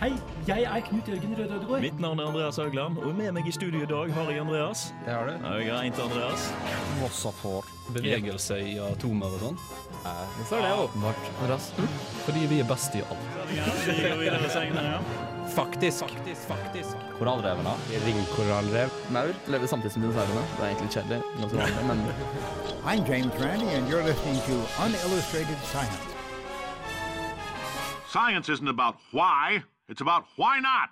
[0.00, 0.10] Hei,
[0.46, 1.80] jeg er Knut Jørgen Røde Ødegård.
[1.80, 4.82] Mitt navn er Andreas Haugland, og med meg i studio i dag har jeg Andreas.
[5.06, 5.46] Det har du.
[5.62, 6.46] Jeg er til Andreas.
[7.00, 7.70] Vossa får.
[7.94, 9.60] Bevegelse i atomer og sånn.
[10.02, 11.68] Hvorfor er det åpenbart, Andreas?
[12.26, 13.30] Fordi vi er best i alt.
[13.48, 15.22] Vi går videre senere, ja.
[15.56, 16.16] Faktisk.
[17.20, 17.76] Korallrevene.
[18.04, 18.98] Ringkorallrev.
[19.14, 20.42] Maur lever samtidig som dinosaurene.
[20.56, 22.04] Det er egentlig kjedelig, Jeg er men
[22.84, 26.15] I'm James Randy, and you're listening to Unillustrated Science.
[28.16, 30.90] Science isn't about why, it's about why not.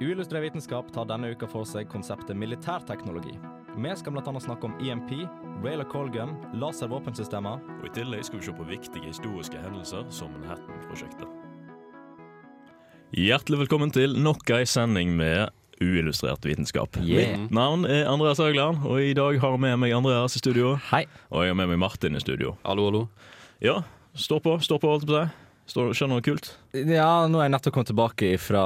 [0.00, 3.32] Uillustrert vitenskap tar denne uka for seg konseptet militærteknologi.
[3.72, 4.40] Vi skal bl.a.
[4.44, 5.14] snakke om EMP,
[5.64, 10.34] Rail og Colgun, laservåpensystemer Og I tillegg skal vi se på viktige historiske hendelser som
[10.36, 11.24] Manhattan-prosjektet.
[13.16, 15.48] Hjertelig velkommen til nok ei sending med
[15.80, 17.00] uillustrert vitenskap.
[17.00, 17.32] Yeah.
[17.32, 20.76] Mitt navn er Andreas Haugland, og i dag har jeg med meg Andreas i studio.
[20.92, 21.06] Hei.
[21.32, 22.58] Og jeg har med meg Martin i studio.
[22.68, 23.06] Hallo, hallo.
[23.64, 23.80] Ja,
[24.12, 25.47] stå på, stå på, holdt jeg på å si.
[25.68, 26.54] Står- Skjer noe kult?
[26.72, 28.62] Ja, nå er jeg nettopp kommet tilbake fra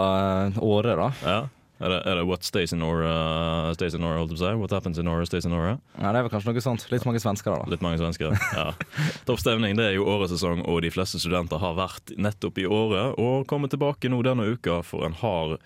[0.63, 1.11] Åre, da.
[1.27, 1.41] Ja.
[1.83, 4.55] Er det, er det What stays in Aura, stays in Aura, holdt jeg?
[4.61, 5.73] What happens in Aura, stays in Aura?
[5.99, 6.85] Ja, Det er vel kanskje noe sånt.
[6.93, 7.67] Litt mange svensker, da.
[7.73, 8.37] Litt mange svensker.
[8.55, 8.69] Ja.
[9.27, 13.19] Topp stemning det er jo åresesong, og de fleste studenter har vært nettopp i året
[13.19, 15.57] og kommer tilbake nå denne uka for en hard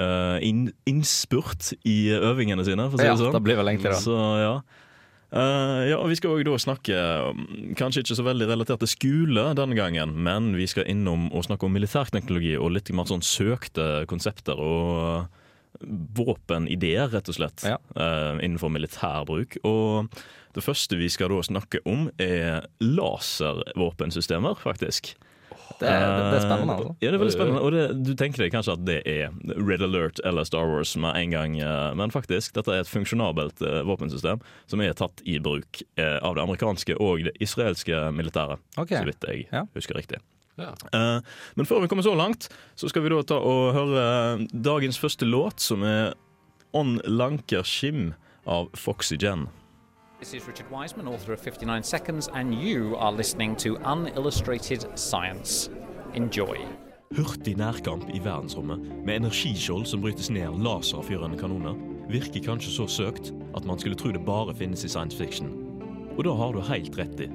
[0.00, 3.36] uh, inn, innspurt i øvingene sine, for å si Ja, det sånn.
[3.36, 4.00] det blir vel egentlig det.
[4.00, 4.54] Så ja.
[5.32, 6.98] Eh, ja, og Vi skal da snakke
[7.78, 11.66] kanskje ikke så veldig relatert til skole denne gangen, men vi skal innom og snakke
[11.66, 15.44] om militærteknologi og litt mer sånn søkte konsepter og uh,
[16.16, 17.76] våpenideer, rett og slett, Ja.
[17.98, 19.58] uh, innenfor militærbruk.
[19.66, 20.08] Og
[20.54, 25.16] det første vi skal da snakke om, er laservåpensystemer, faktisk.
[25.80, 26.92] Det er, det er spennende, altså.
[27.02, 27.60] Ja, det er veldig spennende.
[27.66, 31.18] Og det, du tenker deg kanskje at det er Red Alert eller Star Wars med
[31.20, 34.40] en gang, eh, men faktisk, dette er et funksjonabelt eh, våpensystem
[34.70, 39.02] som er tatt i bruk eh, av det amerikanske og det israelske militæret, okay.
[39.02, 39.66] så vidt jeg Ja.
[39.76, 40.22] husker riktig.
[40.56, 40.70] Ja.
[40.96, 41.20] Eh,
[41.58, 42.48] men før vi kommer så langt,
[42.80, 44.06] så skal vi da ta og høre
[44.52, 46.14] dagens første låt, som er
[46.72, 48.14] On Lanker Skim
[48.48, 49.48] av Foxy Jen.
[50.18, 55.68] This is Richard Wiseman, author of 59 Seconds, and you are listening to Unillustrated Science.
[56.14, 56.56] Enjoy.
[57.16, 61.74] Hurtig nærkamp i verdensrommet med energiskjold som brytes ned laserfyrende kanoner,
[62.08, 65.52] virker kanskje så søkt at man skulle tro det bare finnes i science fiction.
[66.18, 67.28] Og da har du helt rett i.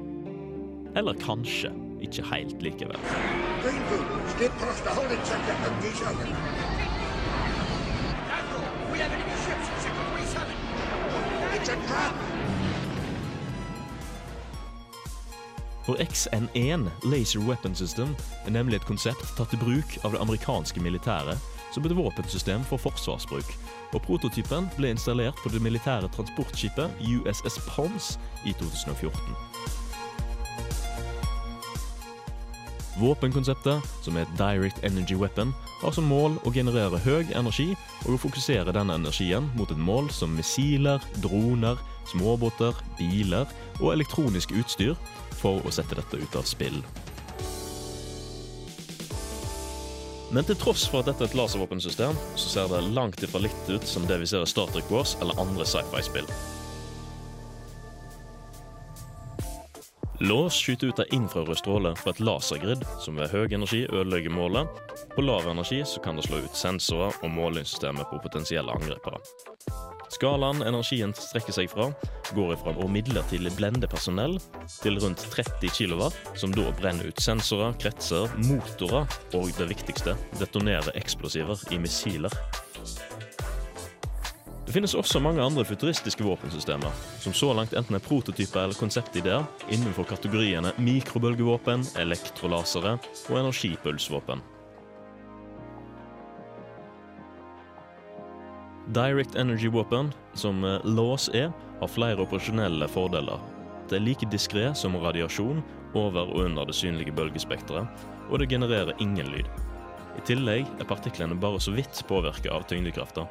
[0.95, 1.69] Eller kanskje
[2.01, 2.97] ikke helt likevel.
[11.53, 12.30] It's a skip
[15.85, 18.15] For XN1 Laser Weapon System
[18.45, 21.41] er nemlig et konsept tatt i bruk av det amerikanske militæret
[21.73, 23.55] som et våpensystem for forsvarsbruk,
[23.95, 28.13] og prototypen ble installert på det militære transportskipet USS Pons
[28.45, 29.50] i 2014.
[33.01, 37.71] Våpenkonseptet, som er et direct energy weapon, har som mål å generere høy energi
[38.05, 44.53] og å fokusere denne energien mot et mål som missiler, droner, småbåter, biler og elektronisk
[44.53, 44.93] utstyr
[45.41, 46.77] for å sette dette ut av spill.
[50.31, 53.67] Men til tross for at dette er et laservåpensystem, så ser det langt ifra litt
[53.67, 56.29] ut som det vi ser i Star Trek Wars eller andre sci-fi-spill.
[60.23, 64.69] Lås skyter ut en infrarød stråle fra et lasergrid som ved høy energi ødelegger målet.
[65.15, 69.17] På lav energi så kan det slå ut sensorer og målingssystemet på potensielle angripere.
[70.13, 71.87] Skalaen energien strekker seg fra,
[72.37, 74.37] går fra å midlertidig blende personell
[74.83, 79.09] til rundt 30 kW, som da brenner ut sensorer, kretser, motorer
[79.39, 82.37] og det viktigste, detonerer eksplosiver i missiler.
[84.71, 89.43] Det finnes også mange andre futuristiske våpensystemer, som så langt enten er prototyper eller konseptideer
[89.67, 92.93] innenfor kategoriene mikrobølgevåpen, elektrolasere
[93.27, 94.39] og energipulsvåpen.
[98.95, 101.51] Direct Energy Weapon, som eh, lås er,
[101.83, 103.43] har flere operasjonelle fordeler.
[103.91, 105.59] Det er like diskré som radiasjon
[105.99, 109.51] over og under det synlige bølgespekteret, og det genererer ingen lyd.
[110.15, 113.27] I tillegg er partiklene bare så vidt påvirket av tyngdekrafta.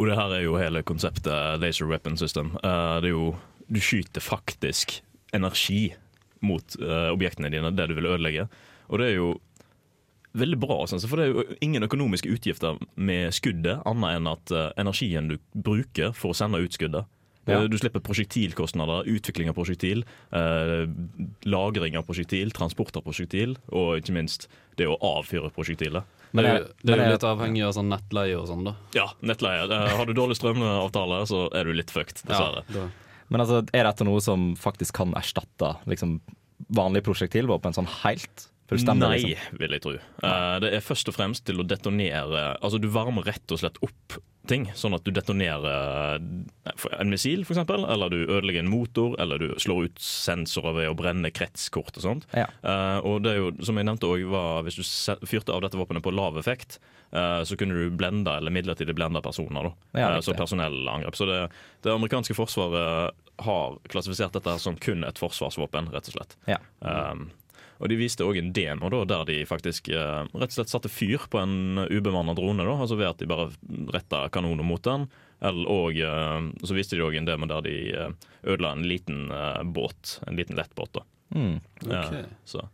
[0.00, 2.54] Og det her er jo hele konseptet Laser Weapon System.
[2.64, 3.34] Eh, det er jo
[3.70, 4.96] Du skyter faktisk
[5.32, 5.92] energi
[6.42, 8.48] mot eh, objektene dine, det du vil ødelegge.
[8.88, 9.28] Og det er jo
[10.32, 14.72] veldig bra, for det er jo ingen økonomiske utgifter med skuddet, annet enn at eh,
[14.80, 17.06] energien du bruker for å sende ut skuddet.
[17.48, 17.62] Ja.
[17.62, 20.86] Eh, Du slipper prosjektilkostnader, utvikling av prosjektil, eh,
[21.48, 26.04] lagring av prosjektil, transport av prosjektil, og ikke minst det å avfyre prosjektilet.
[26.32, 26.52] Men det
[26.84, 28.74] det er jo litt avhengig av sånn nettleie og sånn, da.
[28.94, 29.64] Ja, nettleie.
[29.70, 32.62] Eh, Har du dårlig strømavtale, så er du litt fucked, dessverre.
[32.74, 32.88] Ja,
[33.30, 36.20] Men altså, er dette noe som faktisk kan erstatte liksom,
[36.70, 38.48] vanlig prosjektilvåpen sånn helt?
[38.70, 39.58] Stemmer, Nei, liksom?
[39.58, 39.92] vil jeg tro.
[40.22, 43.80] Uh, det er først og fremst til å detonere Altså, du varmer rett og slett
[43.82, 49.16] opp ting, sånn at du detonerer eh, en missil, f.eks., eller du ødelegger en motor,
[49.22, 52.28] eller du slår ut sensorer ved å brenne kretskort og sånt.
[52.36, 52.48] Ja.
[52.64, 54.84] Uh, og det er jo, som jeg nevnte var hvis du
[55.28, 56.80] fyrte av dette våpenet på lav effekt,
[57.14, 59.70] uh, så kunne du blende eller midlertidig blende personer.
[59.70, 60.00] Da.
[60.02, 61.18] Ja, uh, så personellangrep.
[61.18, 61.42] Så det,
[61.86, 66.36] det amerikanske forsvaret har klassifisert dette som kun et forsvarsvåpen, rett og slett.
[66.50, 66.60] Ja.
[66.84, 67.30] Um,
[67.80, 70.92] og De viste òg en demo da, der de faktisk eh, rett og slett satte
[70.92, 72.66] fyr på en ubemanna drone.
[72.66, 73.48] Da, altså ved at de bare
[73.94, 75.08] retta kanoner mot den.
[75.40, 78.12] Eller, og eh, så viste de òg en demo der de eh,
[78.44, 80.18] ødela en liten eh, båt.
[80.28, 80.92] En liten lettbåt.
[81.00, 81.06] da.
[81.34, 81.56] Mm.
[81.88, 82.04] Ja,
[82.44, 82.68] så.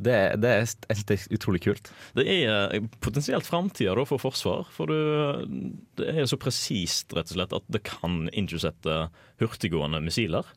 [0.00, 1.90] Det, det er det er utrolig kult.
[2.16, 4.64] Det er eh, potensielt framtida for forsvar.
[4.72, 9.00] For du, det er så presist rett og slett at det kan innsette
[9.42, 10.48] hurtiggående missiler.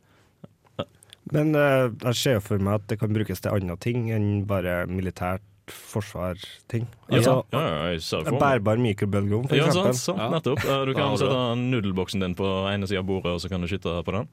[1.35, 4.43] Men uh, jeg ser jo for meg at det kan brukes til andre ting enn
[4.49, 6.87] bare militært forsvar-ting.
[7.11, 9.93] Altså, ja, ja, ja, en bærbar mikrobølgeovn, for Ja, eksempel.
[9.93, 10.63] sant, sant, nettopp.
[10.89, 13.99] Du kan sette nudelboksen din på ene sida av bordet, og så kan du skyte
[14.05, 14.25] på den.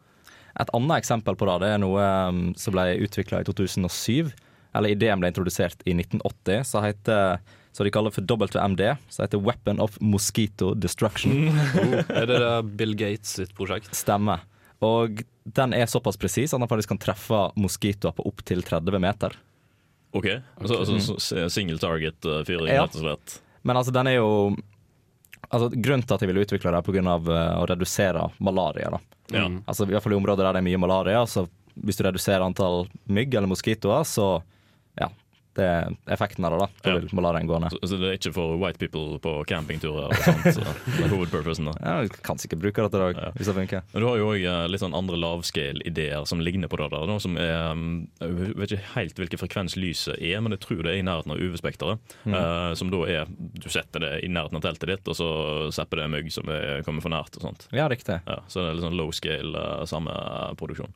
[0.56, 2.00] Et annet eksempel på det, det er noe
[2.30, 4.32] um, som ble utvikla i 2007.
[4.76, 7.38] Eller ideen ble introdusert i 1980, så heter
[7.76, 8.80] så de kaller for WMD,
[9.12, 11.50] som heter Weapon of Mosquito Destruction.
[11.76, 13.92] Oh, er det det Bill Gates sitt prosjekt?
[13.96, 14.46] Stemmer.
[14.84, 19.36] Og den er såpass presis at den faktisk kan treffe moskitoer på opptil 30 meter.
[20.12, 20.26] OK?
[20.60, 22.82] Altså så- single target-fyring, Ja.
[22.84, 23.40] rett og slett.
[23.64, 24.56] Men altså, den er jo
[25.52, 27.08] Altså, Grunnen til at jeg ville utvikle det, er pga.
[27.08, 28.90] av å redusere malaria.
[28.90, 28.98] da.
[29.30, 29.46] Ja.
[29.68, 31.22] Altså, I hvert fall i områder der det er mye malaria.
[31.24, 31.48] Så
[31.84, 34.42] hvis du reduserer antall mygg eller moskitoer, så
[35.56, 36.58] det er effekten av det.
[36.60, 36.98] Da Du Ja.
[37.00, 37.70] vil malariaen gå ned.
[37.72, 40.44] Så, så det er ikke for white people på campingturer og sånt.
[40.54, 40.60] Så
[40.96, 41.74] det er hovedpurposen da.
[41.82, 43.30] Ja, vi kan sikkert bruke det til dag, Ja.
[43.38, 43.82] hvis det funker.
[43.94, 47.06] Men du har jo òg litt sånn andre lavscale-ideer som ligner på det der.
[47.06, 50.82] da, Som er, um, jeg vet ikke helt hvilken frekvens lyset er, men jeg tror
[50.84, 51.98] det er i nærheten av UV-spekteret.
[52.26, 53.26] eh, som da er
[53.56, 56.82] Du setter det i nærheten av teltet ditt, og så zapper det mygg som er,
[56.84, 57.36] kommer for nært.
[57.36, 57.68] og sånt.
[57.72, 58.20] Ja, riktig.
[58.26, 60.12] Ja, så det er litt sånn low scale, uh, samme
[60.56, 60.92] produksjon.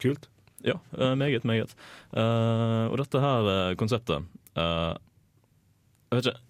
[0.00, 0.28] Kult.
[0.64, 1.74] Ja, eh, meget, meget.
[2.16, 4.24] Eh, og dette her eh, konseptet
[4.56, 4.94] eh,
[6.10, 6.40] Jeg vet ikke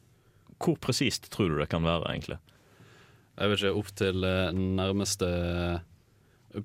[0.65, 2.39] Hvor presist tror du det kan være, egentlig?
[3.41, 4.23] Jeg vet ikke, opp til
[4.55, 5.27] nærmeste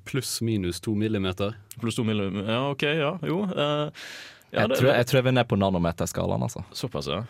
[0.05, 1.55] pluss-minus to millimeter.
[1.81, 3.15] Pluss to millimeter Ja, OK, ja.
[3.25, 3.39] Jo.
[3.49, 3.89] eh,
[4.53, 6.61] ja, jeg, det- tror, jeg tror vi er nede på nanometerskalaen, altså.
[6.73, 7.23] Såpass, ja.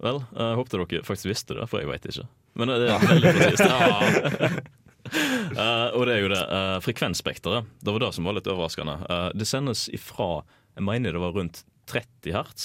[0.00, 2.24] Vel, jeg håpte dere faktisk visste det, for jeg veit ikke.
[2.56, 4.68] Men det er veldig presist.
[5.58, 6.40] Eh, og det er jo det.
[6.52, 7.66] Uh, frekvensspekteret.
[7.82, 8.94] Det var det som var litt overraskende.
[9.08, 10.44] Uh, det sendes ifra
[10.76, 12.64] Jeg mener det var rundt 30 hertz,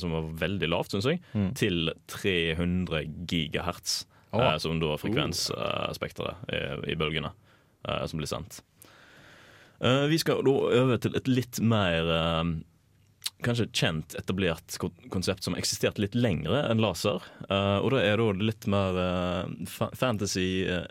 [0.00, 1.50] som var veldig lavt, syns jeg, Mm.
[1.54, 4.56] til 300 gigahertz, oh.
[4.58, 6.62] som da er frekvensspekteret i,
[6.94, 7.34] i bølgene
[7.84, 8.62] som blir sendt.
[10.08, 12.08] Vi skal da over til et litt mer
[13.44, 14.76] kanskje kjent, etablert
[15.12, 17.24] konsept som har eksistert litt lengre enn laser.
[17.50, 20.86] Uh, og det er da litt mer uh, fantasy eh,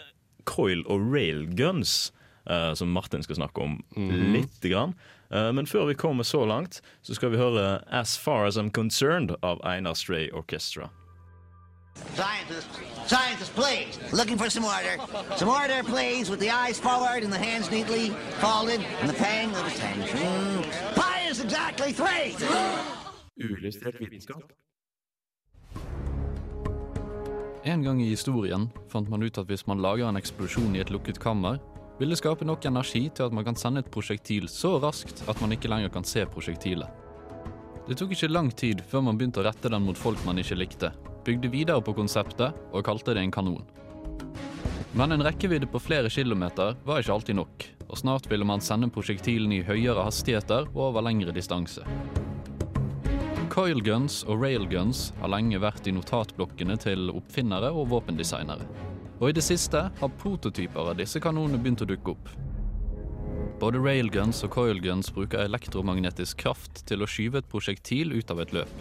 [0.46, 2.14] coil og railguns,
[2.50, 4.96] uh, som Martin skal snakke om lite grann.
[5.34, 8.72] Eh, men før vi kommer så langt, så skal vi høre 'As Far As I'm
[8.72, 10.90] Concerned' av Einar Stray Orchestra.
[11.96, 14.14] Scientists, scientists, please.
[14.14, 14.96] Looking for some order.
[15.38, 18.10] Some order, please, with the eyes forward and the hands neatly
[18.44, 20.64] folded and the pang of attention.
[20.96, 22.36] Pi is exactly three.
[23.38, 24.44] Uillustrert vitenskap.
[27.66, 30.92] En gang i historien fant man ut at hvis man lager en eksplosjon i et
[30.94, 31.58] lukket kammer,
[31.98, 35.42] vil det skape nok energi til at man kan sende et prosjektil så raskt at
[35.42, 36.86] man ikke lenger kan se prosjektilet.
[37.88, 40.60] Det tok ikke lang tid før man begynte å rette den mot folk man ikke
[40.60, 40.92] likte,
[41.26, 43.66] bygde videre på konseptet og kalte det en kanon.
[44.94, 48.94] Men en rekkevidde på flere kilometer var ikke alltid nok, og snart ville man sende
[48.94, 51.82] prosjektilene i høyere hastigheter og over lengre distanse.
[53.56, 58.66] Coilguns og railguns har lenge vært i notatblokkene til oppfinnere og våpendesignere.
[59.22, 62.34] Og i det siste har prototyper av disse kanonene begynt å dukke opp.
[63.62, 68.52] Både railguns og coilguns bruker elektromagnetisk kraft til å skyve et prosjektil ut av et
[68.58, 68.76] løp.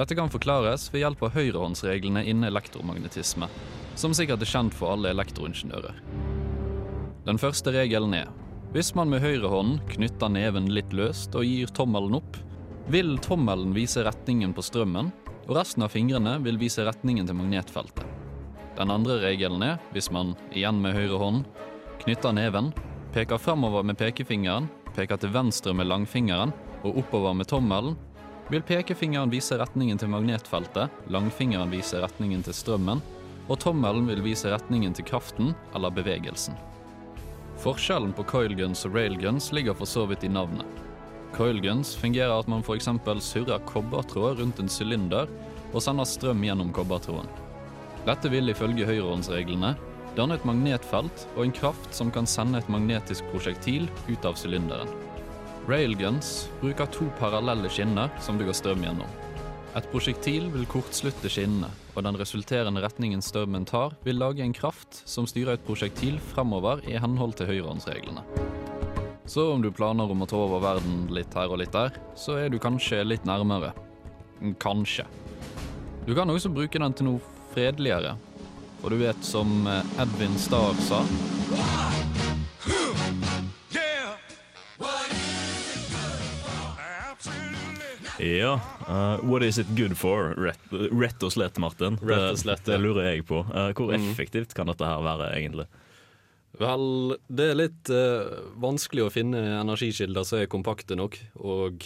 [0.00, 3.50] Dette kan forklares ved hjelp av høyrehåndsreglene innen elektromagnetisme,
[4.00, 6.00] som sikkert er kjent for alle elektroingeniører.
[7.28, 8.32] Den første regelen er
[8.72, 12.40] hvis man med høyrehånden knytter neven litt løst og gir tommelen opp,
[12.86, 15.10] vil tommelen vise retningen på strømmen,
[15.46, 18.04] og resten av fingrene vil vise retningen til magnetfeltet.
[18.76, 21.44] Den andre regelen er hvis man, igjen med høyre hånd,
[22.02, 22.72] knytter neven,
[23.14, 26.52] peker fremover med pekefingeren, peker til venstre med langfingeren
[26.84, 27.96] og oppover med tommelen,
[28.52, 33.02] vil pekefingeren vise retningen til magnetfeltet, langfingeren vise retningen til strømmen,
[33.46, 36.54] og tommelen vil vise retningen til kraften eller bevegelsen.
[37.62, 40.85] Forskjellen på coilguns og railguns ligger for så vidt i navnet.
[41.36, 42.88] Coilguns fungerer at man f.eks.
[43.20, 45.28] surrer kobbertråd rundt en sylinder
[45.74, 47.28] og sender strøm gjennom kobbertråden.
[48.06, 49.74] Dette vil ifølge høyrehåndsreglene
[50.16, 54.88] danne et magnetfelt og en kraft som kan sende et magnetisk prosjektil ut av sylinderen.
[55.68, 59.10] Railguns bruker to parallelle skinner som det går strøm gjennom.
[59.76, 65.02] Et prosjektil vil kortslutte skinnene, og den resulterende retningen strømmen tar, vil lage en kraft
[65.04, 68.24] som styrer et prosjektil fremover i henhold til høyrehåndsreglene.
[69.26, 72.36] Så om du planer om å ta over verden litt her og litt der, så
[72.38, 73.72] er du kanskje litt nærmere.
[74.62, 75.06] Kanskje.
[76.06, 77.20] Du kan også bruke den til noe
[77.54, 78.14] fredeligere.
[78.82, 81.00] For du vet, som eh, Edvin Starr sa
[88.18, 90.34] Ja, uh, what is it good for?
[90.40, 91.98] Rett, rett og slett, Martin.
[92.02, 93.42] Rett og slett, det, det lurer jeg på.
[93.52, 94.06] Uh, hvor Mm.
[94.10, 95.66] effektivt kan dette her være, egentlig?
[96.60, 101.84] Vel, det er litt eh, vanskelig å finne energikilder som er kompakte nok og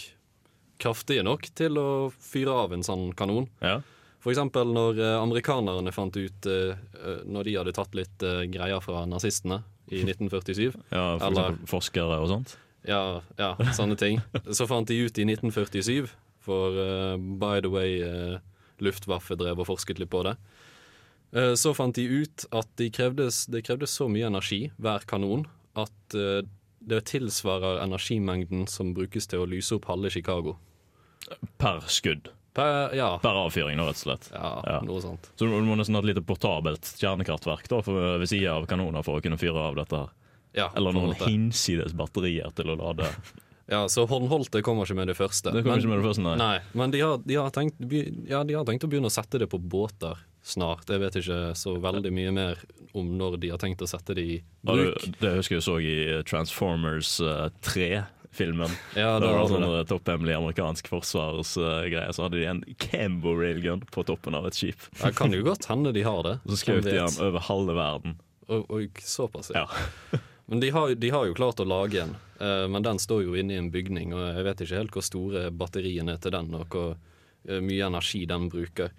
[0.81, 1.87] kraftige nok til å
[2.23, 3.49] fyre av en sånn kanon.
[3.61, 3.81] Ja.
[4.21, 8.43] For eksempel når eh, amerikanerne fant ut eh, eh, Når de hadde tatt litt eh,
[8.53, 12.55] greier fra nazistene i 1947 Ja, for Eller- forskere og sånt.
[12.87, 14.21] Ja, ja, sånne ting.
[14.49, 16.07] Så fant de ut i 1947,
[16.41, 16.73] for
[17.37, 17.99] by the way,
[18.81, 20.31] Luftwaffe drev og forsket litt på det.
[21.31, 25.45] Eh, så fant de ut at det krevdes, det krevdes så mye energi hver kanon
[25.79, 26.43] at eh,
[26.81, 30.57] det tilsvarer energimengden som brukes til å lyse opp halve Chicago.
[31.61, 32.31] Per skudd.
[32.57, 33.13] Per, ja.
[33.23, 34.27] Per avfyring, rett og slett.
[34.33, 35.29] Ja, noe sånt.
[35.39, 39.05] Så du må nesten ha et lite portabelt kjernekraftverk da, for, ved sida av kanoner
[39.07, 40.01] for å kunne fyre av dette.
[40.01, 40.17] her.
[40.57, 43.07] Ja, Eller noen hinsides batterier til å lade.
[43.71, 45.53] Ja, så håndholdte kommer ikke med det første.
[45.55, 46.57] Det kommer ikke med det første, nei.
[46.75, 47.79] men de har, de, har tenkt,
[48.27, 50.89] ja, de har tenkt å begynne å sette det på båter snart.
[50.89, 52.63] Jeg vet ikke så veldig mye mer
[52.97, 54.97] om når de har tenkt å sette det i bruk.
[55.05, 55.93] Ja, det husker jeg så i
[56.27, 58.73] Transformers eh, 3-filmen.
[58.99, 59.71] Ja, det der var sånn det.
[59.79, 62.09] eh, topphemmelig amerikansk forsvarsgreie.
[62.15, 64.89] Så hadde de en Cambo railgun på toppen av et skip.
[64.97, 66.35] Det kan jo godt hende de har det.
[66.49, 67.21] Så skjøt de vet?
[67.21, 68.17] over halve verden.
[68.51, 69.67] Og, og såpass, ja.
[70.51, 72.09] Men de har, de har jo klart å lage en,
[72.41, 75.05] uh, men den står jo inne i en bygning, og jeg vet ikke helt hvor
[75.07, 78.91] store batteriene er til den, og hvor uh, mye energi den bruker.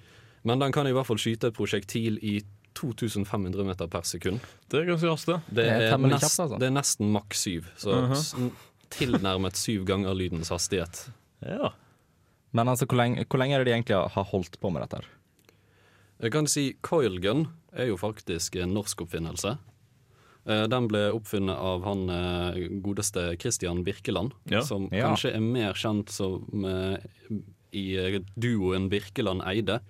[0.44, 2.40] Men den kan i hvert fall skyte et prosjektil i
[2.74, 4.40] 2500 meter per sekund.
[4.72, 5.40] Det er ganske raskt, det.
[5.48, 6.58] Det Det er nest, kjapt, altså.
[6.58, 7.66] det er nesten maks syv.
[7.76, 8.50] så uh -huh.
[8.90, 11.10] tilnærmet syv ganger lydens hastighet.
[11.40, 11.72] Ja.
[12.52, 14.96] Men altså, hvor lenge, hvor lenge er det de egentlig har holdt på med dette?
[14.96, 15.06] her?
[16.22, 19.58] Jeg kan si coil gun er jo faktisk en norsk oppfinnelse.
[20.46, 24.60] Eh, Den ble oppfunnet av han eh, godeste Christian Birkeland, Ja.
[24.62, 25.08] som Ja.
[25.08, 26.98] kanskje er mer kjent som eh,
[27.72, 29.80] i duoen Birkeland Eide.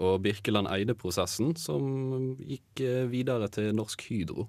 [0.00, 4.46] Og Birkeland Eide-prosessen som gikk eh, videre til Norsk Hydro.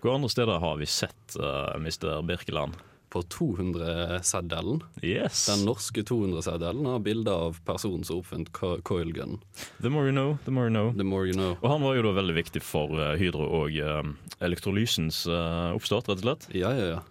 [0.00, 2.20] Hvor andre steder har vi sett uh, Mr.
[2.24, 2.76] Birkeland?
[3.10, 4.80] På 200-seddelen.
[5.02, 5.46] Yes.
[5.50, 9.40] Den norske 200-seddelen har bilde av personen som oppfant co- coil gun.
[9.82, 10.92] The more you know, the more you know.
[10.96, 11.56] The more you know.
[11.60, 14.12] Og han var jo da veldig viktig for eh, Hydro og uh,
[14.46, 16.46] elektrolysens eh, oppstart, rett og slett.
[16.54, 17.02] Ja, ja, ja.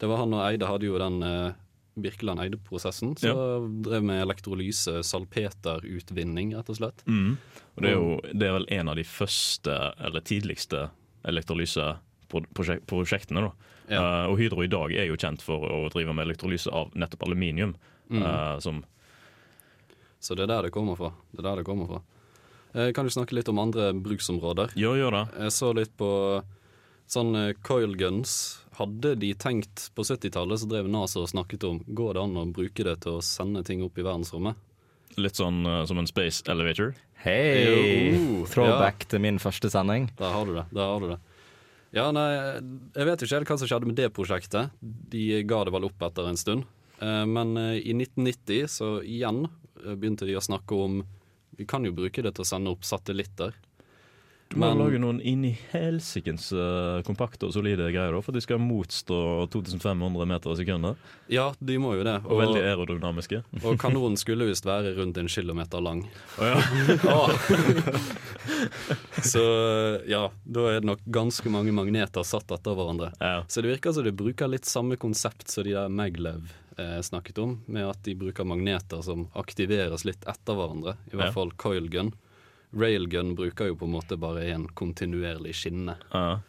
[0.00, 1.56] Det var han og Eide hadde jo den eh,
[2.02, 3.16] Birkeland Eide-prosessen.
[3.18, 3.34] Så
[3.84, 6.98] drev med elektrolyse, salpeterutvinning, rett og slett.
[7.06, 7.32] Mm.
[7.74, 10.78] Og det er jo det er vel en av de første, eller tidligste,
[11.30, 13.40] elektrolyseprosjektene.
[13.48, 13.52] da.
[13.90, 14.00] Ja.
[14.00, 17.22] Uh, og Hydro i dag er jo kjent for å drive med elektrolyse av nettopp
[17.26, 17.74] aluminium.
[18.10, 18.22] Mm.
[18.22, 18.84] Uh, som
[20.20, 21.10] Så det er der det kommer fra.
[21.32, 22.00] Det er der det kommer fra.
[22.74, 24.68] Uh, kan du snakke litt om andre bruksområder?
[24.78, 25.24] Ja, gjør det.
[25.46, 26.10] Jeg så litt på
[27.10, 28.60] sånn eh, coil guns.
[28.78, 32.46] Hadde de tenkt på 70-tallet, så drev NASA og snakket om Går det an å
[32.48, 34.56] bruke det til å sende ting opp i verdensrommet?
[35.20, 36.94] Litt sånn uh, som en space elevator.
[37.20, 38.14] Hei!
[38.48, 40.08] Throwback til min første sending.
[40.16, 40.64] Der har du det.
[40.70, 41.18] Der har du det.
[41.92, 42.28] Ja, nei,
[42.94, 44.70] jeg vet ikke helt hva som skjedde med det prosjektet.
[44.80, 46.68] De ga det vel opp etter en stund.
[47.02, 49.42] Eh, Men i 1990 så igjen
[49.82, 51.02] begynte de å snakke om
[51.58, 53.52] Vi kan jo bruke det til å sende opp satellitter.
[54.50, 58.34] Du må Men- lage noen inn i helsikens uh, kompakte og solide greier, da, for
[58.34, 60.96] de skal motstå 2500 meter i sekundet.
[61.30, 62.16] Ja, de må jo det.
[62.26, 63.44] Og, veldig aerodynamiske.
[63.62, 66.02] og kanonen skulle visst være rundt en kilometer lang.
[66.42, 66.46] Oh,
[67.06, 67.20] ja.
[69.22, 69.42] Så
[70.10, 73.12] ja, da er det nok ganske mange magneter satt etter hverandre.
[73.22, 73.44] Ja.
[73.46, 77.38] Så det virker som de bruker litt samme konsept som de der Maglev eh, snakket
[77.38, 80.96] om, med at de bruker magneter som aktiveres litt etter hverandre.
[81.12, 81.36] I hvert Ja.
[81.38, 82.10] fall coilgun.
[82.76, 85.96] Railgun bruker jo på en måte bare en kontinuerlig skinne.
[86.12, 86.40] Ja.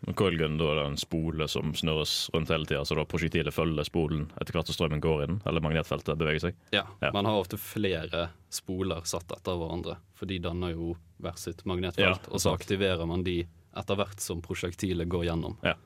[0.00, 3.52] Men Coilgun da er det en spole som snurres rundt hele tida, så da prosjektilet
[3.52, 6.56] følger spolen etter hvert som strømmen går i den, eller magnetfeltet beveger seg.
[6.72, 7.10] Ja, Ja.
[7.12, 12.24] Man har ofte flere spoler satt etter hverandre, for de danner jo hvert sitt magnetfelt.
[12.24, 13.42] Ja, og så aktiverer man de
[13.76, 15.58] etter hvert som prosjektilet går gjennom.
[15.62, 15.76] Ja.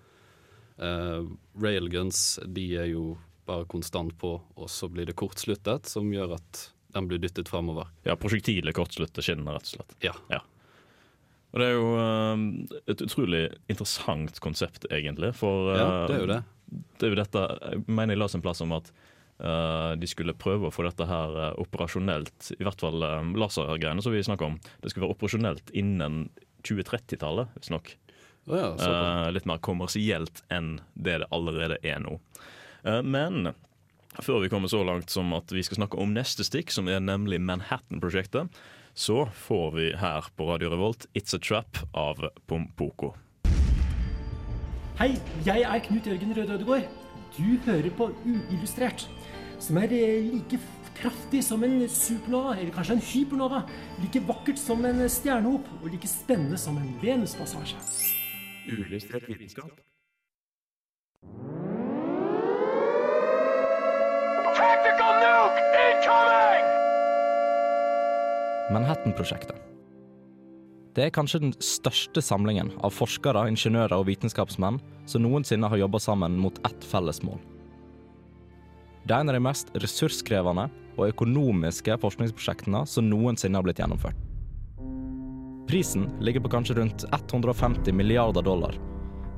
[0.78, 1.26] Uh,
[1.58, 6.68] railguns de er jo bare konstant på, og så blir det kortsluttet, som gjør at
[6.94, 7.90] den blir dyttet framover.
[8.06, 9.96] Ja, prosjektilet kortslutter skinnene, rett og slett.
[10.04, 10.14] Ja.
[11.54, 15.34] Og det er jo uh, et utrolig interessant konsept, egentlig.
[15.38, 16.40] For uh, Ja, det er jo det.
[16.98, 18.90] det er jo dette Jeg mener jeg la en plass om at
[19.42, 24.02] uh, de skulle prøve å få dette her eh, operasjonelt, i hvert fall uh, lasergreiene
[24.02, 24.58] som vi snakker om.
[24.82, 26.24] Det skulle være operasjonelt innen
[26.64, 27.96] 2030-tallet, visstnok.
[28.46, 28.58] nok.
[28.78, 29.26] ja.
[29.26, 32.18] Eh, litt mer kommersielt enn det det allerede er nå.
[32.84, 33.52] Eh, men
[34.22, 37.02] før vi kommer så langt som at vi skal snakke om neste stikk, som er
[37.02, 38.52] nemlig Manhattan-prosjektet,
[38.94, 43.14] så får vi her på Radio Revolt It's a Trap av Pompoko.
[45.00, 46.86] Hei, jeg er Knut Jørgen Røde Ødegård.
[47.34, 49.08] Du hører på Uillustrert,
[49.58, 50.60] som er eh, like
[50.94, 53.64] kraftig som en supernova, eller kanskje en hypernova.
[53.98, 57.82] Like vakkert som en stjernehop, og like spennende som en Venuspassasje.
[58.70, 59.74] Uillustrert vitenskap.
[64.54, 66.66] Tactical nuke incoming!
[68.74, 69.56] Manhattan-prosjektet.
[70.94, 74.78] Det er kanskje den største samlingen av forskere, ingeniører og vitenskapsmenn
[75.10, 77.40] som noensinne har jobba sammen mot ett felles mål.
[79.04, 84.22] Det er en av de mest ressurskrevende og økonomiske forskningsprosjektene som noensinne har blitt gjennomført.
[85.66, 88.78] Prisen ligger på kanskje rundt 150 milliarder dollar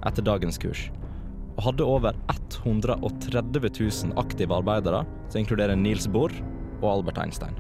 [0.04, 0.90] etter dagens kurs,
[1.56, 6.34] og hadde over 130 000 aktive arbeidere, som inkluderer Niels Bohr
[6.82, 7.56] og Albert Einstein.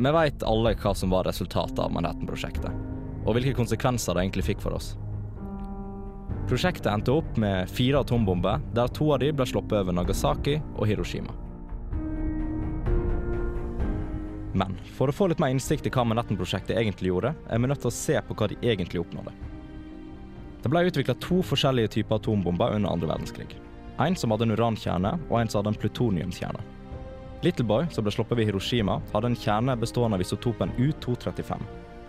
[0.00, 2.72] Vi veit alle hva som var resultatet av Manhattan-prosjektet,
[3.26, 4.94] og hvilke konsekvenser det egentlig fikk for oss.
[6.50, 10.88] Prosjektet endte opp med fire atombomber, der to av de ble sluppet over Nagasaki og
[10.88, 11.36] Hiroshima.
[14.56, 17.84] Men for å få litt mer innsikt i hva Manhattan-prosjektet egentlig gjorde, er vi nødt
[17.84, 19.49] til å se på hva de egentlig oppnådde.
[20.60, 23.54] Det ble utvikla to forskjellige typer atombomber under andre verdenskrig.
[24.00, 26.64] En som hadde en urankjerne, og en som hadde en plutoniumskjerne.
[27.44, 31.62] Little Boy, som ble sluppet ved Hiroshima, hadde en kjerne bestående av isotopen U-235,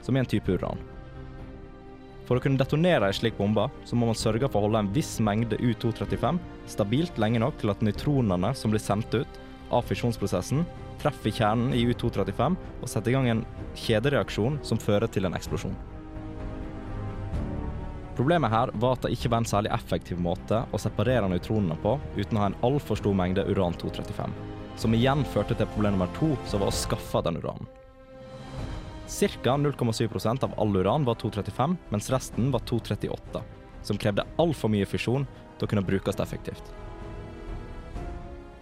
[0.03, 0.79] som er en type uran.
[2.27, 4.91] For å kunne detonere en slik bombe, så må man sørge for å holde en
[4.95, 6.39] viss mengde U-235
[6.71, 9.39] stabilt lenge nok til at nøytronene som blir sendt ut
[9.71, 10.65] av fisjonsprosessen,
[11.01, 13.45] treffer kjernen i U-235 og setter i gang en
[13.79, 15.75] kjedereaksjon som fører til en eksplosjon.
[18.21, 21.95] Problemet her var at det ikke var en særlig effektiv måte å separere nøytronene på
[22.19, 24.35] uten å ha en altfor stor mengde uran-235,
[24.77, 27.65] som igjen førte til problem nummer to, som var å skaffe den uranen.
[29.09, 29.55] Ca.
[29.63, 33.41] 0,7% av all uran var 235, mens resten var 238,
[33.89, 35.25] som krevde altfor mye fisjon
[35.57, 36.69] til å kunne brukes effektivt.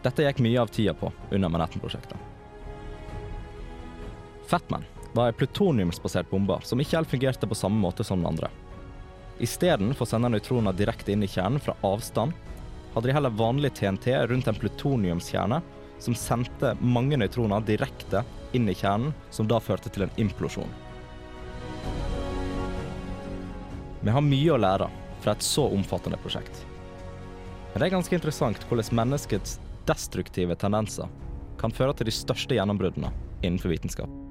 [0.07, 2.15] Dette gikk mye av tida på under Manhattan-prosjektet.
[4.47, 8.55] Fatman var ei plutoniumsbasert bombe som ikke helt fungerte på samme måte som den andre.
[9.39, 12.33] Istedenfor sende nøytroner direkte inn i kjernen fra avstand,
[12.93, 15.61] hadde de heller vanlig TNT rundt en plutoniumskjerne
[16.03, 18.25] som sendte mange nøytroner direkte
[18.55, 20.71] inn i kjernen, som da førte til en implosjon.
[23.99, 24.87] Vi har mye å lære
[25.23, 26.63] fra et så omfattende prosjekt.
[27.71, 31.11] Men det er ganske interessant hvordan menneskets destruktive tendenser
[31.59, 33.11] kan føre til de største gjennombruddene
[33.43, 34.28] innenfor vitenskap.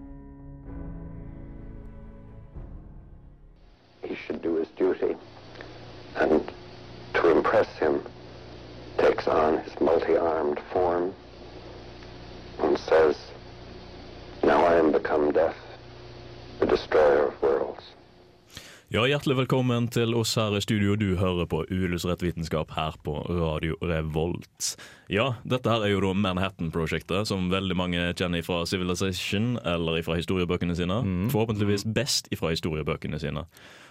[19.19, 20.93] Hjertelig velkommen til oss her i studio.
[20.95, 24.77] Du hører på Uillustrert vitenskap her på Radio Revolt.
[25.11, 30.15] Ja, dette her er jo da Manhattan-prosjektet, som veldig mange kjenner fra Civilization eller fra
[30.21, 31.01] historiebøkene sine.
[31.33, 33.43] Forhåpentligvis best fra historiebøkene sine.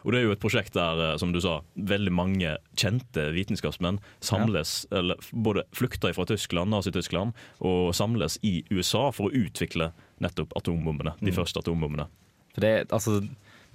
[0.08, 4.00] Og det er jo et prosjekt der, eh, som du sa, veldig mange kjente vitenskapsmenn
[4.24, 9.92] samles, eller både flykter fra Tyskland, Nazi-Tyskland, og samles i USA for å utvikle
[10.24, 11.20] nettopp atombombene.
[11.20, 11.36] De Mm.
[11.36, 12.08] første atombombene.
[12.54, 13.28] For det, altså,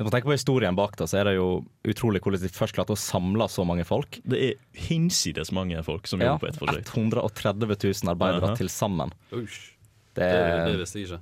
[0.02, 1.46] Når man tenker på historien bak det, så er det jo
[1.86, 4.18] utrolig hvordan de først klarte å samle så mange folk.
[4.26, 4.56] Det er
[4.88, 6.90] hinsides mange folk som Ja, jobber på ett forsøk.
[6.90, 7.68] 130
[8.02, 8.56] 000 arbeidere Aha.
[8.58, 9.12] til sammen.
[9.30, 9.76] Usch.
[10.18, 11.20] Det, Det, det visste jeg ikke.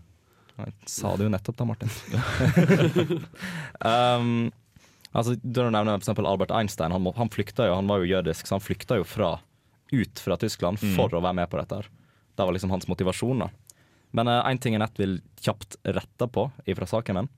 [0.60, 1.92] Jeg sa det jo nettopp da, Martin.
[3.84, 4.50] um,
[5.12, 8.56] altså, du nevner eksempel Albert Einstein, han, han flykta jo, han var jo jødisk, så
[8.58, 9.34] han flykta jo fra,
[9.92, 10.94] ut fra Tyskland Mm.
[10.96, 11.74] for å være med på dette.
[11.82, 11.88] her.
[12.36, 13.38] Det var liksom hans motivasjon.
[13.44, 13.50] da.
[14.12, 17.28] Men én ting jeg nett vil kjapt rette på fra saken min,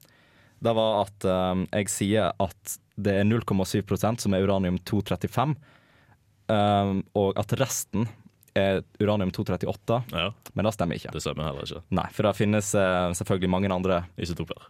[0.62, 5.54] det var at um, jeg sier at det er 0,7% som er uranium-235,
[6.52, 8.06] um, og at resten
[8.58, 10.02] er uranium-238.
[10.12, 10.28] Ja.
[10.52, 11.14] Men det stemmer ikke.
[11.14, 11.82] Det stemmer heller ikke.
[11.98, 14.68] Nei, for det finnes uh, selvfølgelig mange andre Isotoper.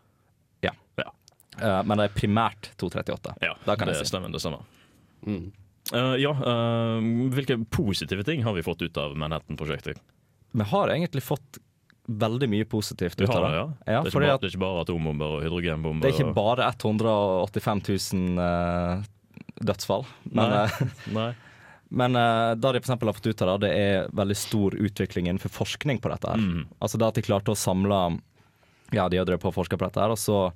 [0.65, 0.73] Ja.
[1.01, 1.11] Ja.
[1.59, 3.37] Uh, men det er primært 238.
[3.43, 4.09] Ja, det, det si.
[4.13, 4.33] stemmer.
[4.33, 4.65] det stemmer.
[5.27, 5.51] Mm.
[5.91, 9.99] Uh, ja, eh, hvilke positive ting har vi fått ut av Manhattan-prosjektet?
[10.53, 11.59] Vi har egentlig fått
[12.19, 13.53] veldig mye positivt ut av det.
[13.57, 13.65] ja.
[13.87, 16.05] Ja, det, er bare, at det er ikke bare atombomber og hydrogenbomber.
[16.05, 19.07] det er ikke bare 185 000 uh,
[19.63, 20.07] dødsfall.
[20.31, 20.65] Men, Nei.
[20.65, 21.29] eh, Nei.
[22.03, 25.31] men uh, det de for har fått ut av det, det er veldig stor utvikling
[25.31, 26.29] innenfor forskning på dette.
[26.35, 26.43] her.
[26.43, 26.67] Mm.
[26.79, 28.03] Altså det at de klarte å samle
[28.93, 30.51] Ja, de har drevet på og forska på dette, her, og så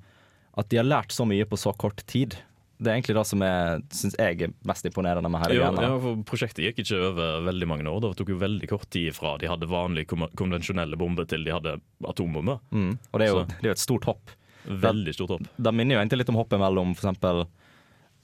[0.57, 2.35] at de har lært så mye på så kort tid.
[2.77, 5.93] Det er egentlig det som jeg synes jeg er mest imponerende med hele Ja, ja,
[6.01, 8.03] for Prosjektet gikk ikke over veldig mange år.
[8.03, 11.77] Det tok jo veldig kort tid fra de hadde vanlige konvensjonelle bomber til de hadde
[12.05, 12.59] atombomber.
[12.69, 12.91] Mm.
[13.11, 14.35] Og det er, jo, det er jo et stort hopp.
[14.67, 15.47] Veldig stort hopp.
[15.57, 17.45] Det minner jo egentlig litt om hoppet mellom eksempel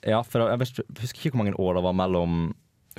[0.06, 2.44] Ja, for jeg vet, jeg husker ikke hvor mange år det var mellom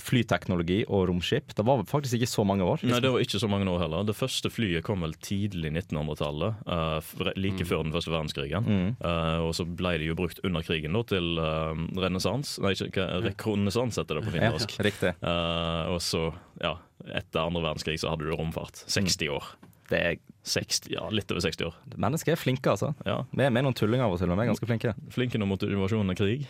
[0.03, 1.53] flyteknologi og romskip.
[1.55, 2.83] Det var faktisk ikke så mange år.
[2.87, 4.05] Nei, det var ikke så mange år heller.
[4.09, 7.01] Det første flyet kom vel tidlig 1900-tallet, Uh,
[7.37, 8.65] like like før den første verdenskrigen.
[8.67, 8.89] Mm.
[9.05, 12.57] Uh, og så ble det jo brukt under krigen da, til uh, renessans.
[12.65, 14.75] Nei, ikke hva- rekronesans heter det på Ja, finnorsk.
[14.85, 15.13] riktig.
[15.23, 16.75] Eh, og så, ja,
[17.15, 18.85] etter andre verdenskrig så hadde du romfart.
[18.91, 19.45] 60 år.
[19.91, 21.75] Det er 60, ja, litt over 60 år.
[22.01, 22.95] Mennesker er flinke, altså.
[23.07, 23.21] Ja.
[23.33, 24.95] Vi er, vi er noen tullinger av og til, men vi er ganske flinke.
[25.15, 26.47] Flinke nå mot invasjonen krig,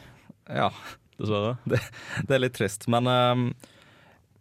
[0.49, 0.69] Ja,
[1.19, 1.57] dessverre.
[1.71, 1.81] det,
[2.29, 2.89] det er litt trist.
[2.93, 3.47] Men um,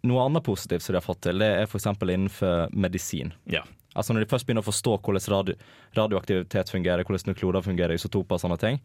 [0.10, 1.88] noe annet positivt som de har fått til, det er f.eks.
[1.88, 3.34] innenfor medisin.
[3.50, 3.64] Ja.
[3.94, 5.56] Altså Når de først begynner å forstå hvordan radio,
[5.98, 8.80] radioaktivitet fungerer, hvordan nukloder fungerer, isotoper og sånne ting,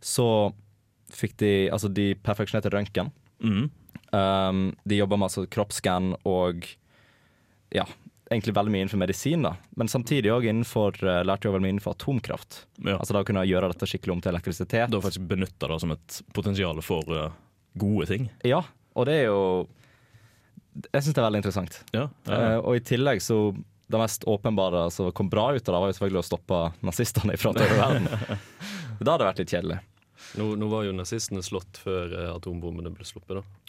[0.00, 0.28] så
[1.14, 3.12] fikk de Altså, de perfeksjonerte røntgen.
[3.44, 3.68] Mm.
[4.14, 6.64] Um, de jobber med altså, kroppsskann og
[7.74, 7.84] ja,
[8.30, 9.54] egentlig veldig mye innenfor medisin, da.
[9.76, 12.64] Men samtidig òg innenfor uh, lærte jeg veldig mye innenfor atomkraft.
[12.80, 12.96] Ja.
[12.96, 14.88] Altså da kunne jeg gjøre dette skikkelig om til elektrisitet.
[14.92, 17.28] Da faktisk benytta det som et potensial for uh,
[17.80, 18.28] gode ting.
[18.46, 18.62] Ja,
[18.94, 19.40] og det er jo
[20.92, 21.80] Jeg syns det er veldig interessant.
[21.94, 22.40] Ja, ja.
[22.56, 23.38] uh, og i tillegg så
[23.92, 27.36] det mest åpenbare som kom bra ut av det, var jo selvfølgelig å stoppe nazistene
[27.38, 28.08] fra å ta over verden.
[29.04, 29.76] da hadde det vært litt kjedelig.
[30.40, 33.64] Nå, nå var jo nazistene slått før atombommene atombombene ble sluppet, da.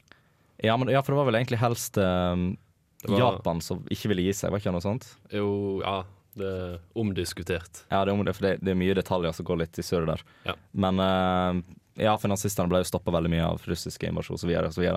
[0.57, 2.64] Ja, men, ja, for det var vel egentlig helst eh, Det
[3.11, 5.07] var- Japan som ikke ville gi seg, var ikke noe sånt?
[5.31, 6.03] Jo, ja,
[6.35, 7.83] det er omdiskutert.
[7.91, 9.85] Ja, det er, om det, for det, det er mye detaljer som går litt i
[9.85, 10.23] søret der.
[10.45, 10.55] Ja.
[10.73, 11.61] Men uh,
[11.95, 14.51] ja, for nazistene ble jo stoppa veldig mye av russiske invasjon osv.
[14.67, 14.89] osv.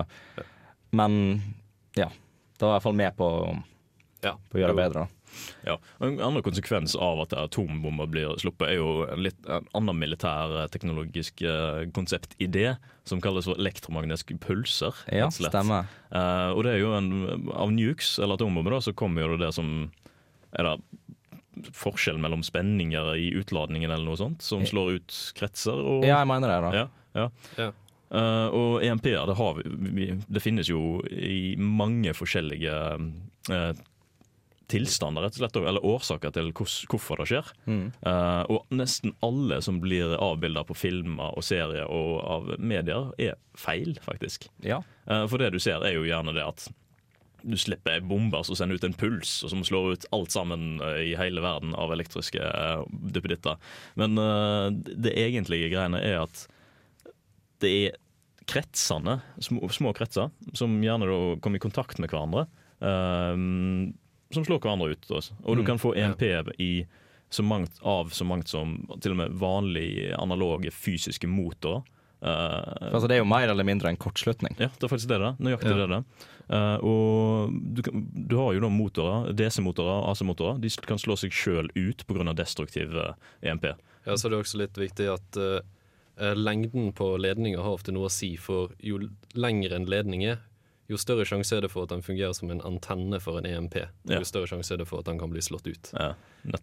[0.90, 1.18] Men
[1.94, 3.29] ja, det var i hvert fall med på,
[4.25, 4.35] Ja.
[4.51, 5.05] på å gjøre det bedre.
[5.07, 5.07] da.
[5.67, 5.79] Ja.
[6.05, 10.55] En annen konsekvens av at atombomber blir sluppet, er jo en litt en annen militær
[10.62, 12.77] eh, teknologisk eh, konseptidé
[13.09, 14.97] som kalles for elektromagnetiske pulser.
[15.12, 15.88] Ja, stemmer.
[16.12, 17.11] Eh, og det er jo en,
[17.55, 19.91] Av nukes, eller atombomber, da, så kommer jo det det som
[20.57, 20.77] er da
[21.75, 25.75] forskjell mellom spenninger i utladningen eller noe sånt, som slår ut kretser.
[25.75, 26.73] Og, Ja, jeg mener det, da.
[26.77, 26.88] Ja,
[27.19, 27.29] ja.
[27.59, 27.71] Ja.
[28.09, 32.77] Uh, og EMP-er, det, det finnes jo i mange forskjellige
[33.53, 33.81] eh,
[34.68, 37.52] tilstander, rett og slett, eller årsaker til hvorfor det skjer.
[37.68, 37.85] Mm.
[38.04, 43.38] Uh, og nesten alle som blir avbilda på filmer og serier og av medier, er
[43.59, 44.50] feil, faktisk.
[44.64, 44.83] Ja.
[45.09, 46.68] Uh, for det du ser, er jo gjerne det at
[47.42, 50.81] du slipper ei bombe som sender ut en puls, og som slår ut alt sammen
[50.85, 52.83] eh, i hele verden av elektriske uh,
[53.14, 53.59] duppeditter.
[54.00, 56.44] Men uh, det egentlige greiene er at
[57.62, 57.96] det er
[58.48, 62.46] kretsene, små, små kretser, som gjerne kommer i kontakt med hverandre,
[62.81, 63.35] eh,
[64.35, 65.07] som slår hverandre ut.
[65.11, 65.33] Også.
[65.45, 65.67] Og du Mm.
[65.67, 66.23] kan få EMP
[66.61, 66.87] i
[67.31, 71.83] så mangt, av så mangt som til og med vanlige analoge fysiske motorer.
[72.21, 74.57] Uh, altså, det er jo mer eller mindre en kortslutning.
[74.59, 75.38] ja, det er faktisk det det.
[75.38, 75.87] Nøyaktig Ja.
[75.87, 76.05] det det.
[76.51, 80.59] Eh, og du, kan, du har jo da motorer, DC-motorer, og AC-motorer.
[80.61, 82.33] De kan slå seg sjøl ut pga.
[82.35, 83.12] destruktiv uh,
[83.43, 83.64] EMP.
[84.07, 85.61] Ja, så er det også litt viktig at eh,
[86.19, 88.99] eh, lengden på ledninger har ofte noe å si, for jo
[89.35, 90.38] lengre en ledning er,
[90.88, 93.77] jo større sjanse er det for at den fungerer som en antenne for en EMP.
[94.09, 95.90] Jo større sjanse er det for at den kan bli slått ut.
[95.92, 96.14] Ja.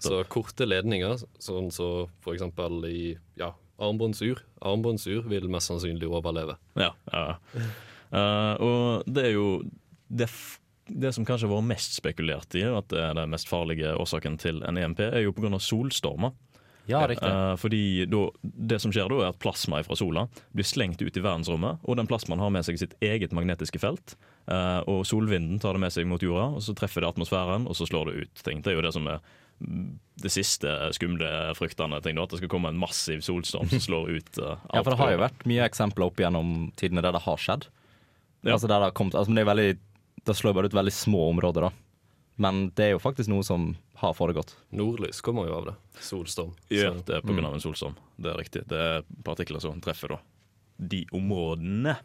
[0.01, 3.03] Så korte ledninger, sånn som for eksempel i
[3.37, 6.57] ja, armbåndsur, armbåndsur vil mest sannsynlig overleve.
[6.79, 7.25] Ja, ja.
[8.15, 9.47] Uh, og det er jo
[10.07, 10.29] det,
[10.87, 14.39] det som kanskje har vært mest spekulert i, at det er den mest farlige årsaken
[14.41, 15.59] til en EMP, er jo pga.
[15.61, 16.33] solstormer.
[16.87, 17.27] Ja, riktig.
[17.27, 21.17] Eh, fordi då, Det som skjer da, er at plasma fra sola blir slengt ut
[21.17, 24.15] i verdensrommet, og den plasmaen har med seg sitt eget magnetiske felt.
[24.47, 27.73] eh, og solvinden tar det med seg mot jorda, og så treffer det atmosfæren, og
[27.75, 28.43] så slår det ut.
[28.43, 28.61] ting.
[28.61, 29.19] Det er jo det som er
[29.65, 34.09] mm, det siste skumle fryktende ting, at det skal komme en massiv solstorm som slår
[34.17, 34.75] ut eh, alt.
[34.75, 37.65] Ja, for det har jo vært mye eksempler opp gjennom tidene der det har skjedd.
[38.45, 38.53] Ja.
[38.53, 39.77] Altså der Det har kommet, altså, det, veldig,
[40.25, 41.71] det slår bare ut veldig små områder, da.
[42.37, 44.55] Men det er jo faktisk noe som har foregått.
[44.75, 45.75] Nordlys kommer jo av det.
[46.03, 46.53] Solstorm.
[46.69, 47.45] Ja, Så- det er pga.
[47.45, 47.95] av en solstorm.
[48.19, 48.67] Det er riktig.
[48.67, 50.19] Det er partikler som treffer da
[50.77, 51.95] de områdene.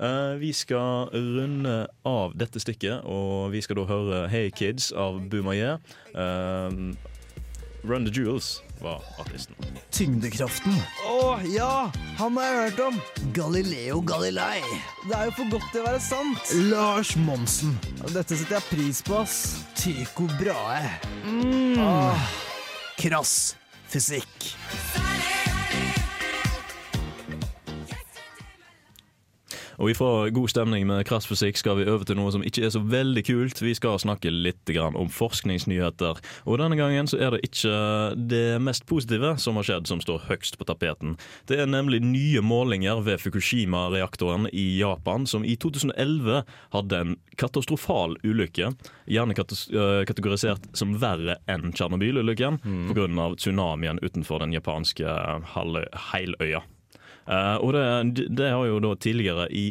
[0.00, 5.20] Uh, vi skal runde av dette stykket, og vi skal da høre Hey Kids av
[5.28, 5.78] Boomayer.
[6.14, 6.94] Uh,
[7.84, 9.56] Run the Jewels var artisten.
[9.94, 10.76] Tyngdekraften.
[11.08, 13.00] Å ja, han har jeg hørt om.
[13.36, 14.60] Galileo Galilei.
[15.06, 16.54] Det er jo for godt til å være sant.
[16.72, 17.74] Lars Monsen.
[18.12, 19.40] Dette setter jeg pris på, ass.
[19.78, 20.96] Tycho Brahe.
[21.24, 21.82] Mm.
[21.82, 22.30] Ah.
[23.00, 23.52] Krass
[23.92, 24.52] fysikk.
[29.82, 32.70] Og ifra god stemning med krass fysikk skal vi over til noe som ikke er
[32.70, 33.58] så veldig kult.
[33.64, 36.20] Vi skal snakke litt grann om forskningsnyheter.
[36.46, 37.72] Og denne gangen så er det ikke
[38.30, 41.16] det mest positive som har skjedd, som står høgst på tapeten.
[41.50, 46.44] Det er nemlig nye målinger ved Fukushima-reaktoren i Japan, som i 2011
[46.76, 48.70] hadde en katastrofal ulykke.
[49.10, 52.92] Gjerne øh, kategorisert som verre enn Tsjernobyl-ulykken Mm.
[52.94, 53.34] pga.
[53.36, 55.08] tsunamien utenfor den japanske
[56.12, 56.62] heiløya.
[56.62, 56.71] Eh,
[57.26, 59.68] og det, det har jo da tidligere i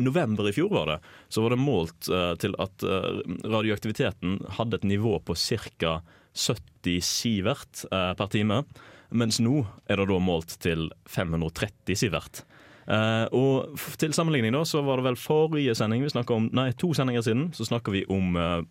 [0.00, 0.98] november i fjor var det,
[1.28, 6.00] så var det målt uh, til at uh, radioaktiviteten hadde et nivå på ca.
[6.30, 8.62] 70 sivert uh, per time.
[9.10, 12.44] Mens nå er det da målt til 530 sivert.
[12.90, 16.90] Eh, og til sammenligning da, så var det vel forrige sending vi om, nei, to
[16.96, 18.62] sendinger siden så snakka vi om uh,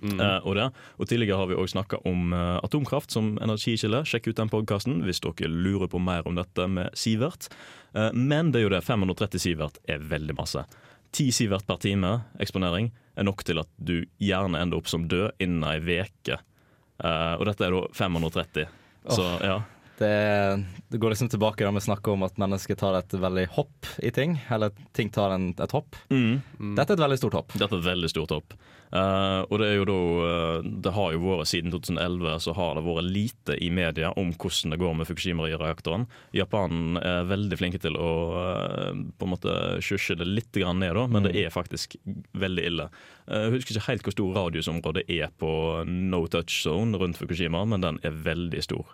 [0.00, 0.58] Tsjernobyl-reaktoren.
[0.58, 4.04] Eh, og, og tidligere har vi òg snakka om eh, atomkraft som energikilde.
[4.08, 7.50] Sjekk ut den podkasten hvis dere lurer på mer om dette med Sivert.
[7.94, 10.64] Eh, men det er jo det, 530 Sivert er veldig masse.
[11.12, 15.42] 10 Sivert per time eksponering er nok til at du gjerne ender opp som død
[15.42, 15.80] innen ei.
[15.90, 18.66] Eh, og dette er da 530.
[19.10, 19.60] Så ja.
[20.00, 23.88] Det, det går liksom tilbake da vi snakker om at mennesker tar et veldig hopp
[24.00, 24.38] i ting.
[24.48, 25.98] Eller ting tar en, et hopp.
[26.08, 27.56] Dette er et veldig stort hopp.
[27.56, 28.56] Dette er et veldig stort hopp.
[28.90, 32.72] Uh, og det er jo da uh, Det har jo vært siden 2011 så har
[32.74, 36.08] det vært lite i media om hvordan det går med Fukushima-reaktoren.
[36.34, 40.96] Japan er veldig flinke til å uh, på en måte skjusje det litt grann ned,
[40.98, 41.94] da, men det er faktisk
[42.34, 42.88] veldig ille.
[43.30, 45.52] Eh, Jeg husker ikke helt hvor stor radiusområdet er på
[45.86, 48.90] no touch zone rundt Fukushima, men den er veldig stor.